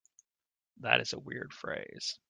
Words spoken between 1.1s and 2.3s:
a weird phrase.